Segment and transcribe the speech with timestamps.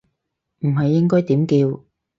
[0.61, 1.83] 唔係應該點叫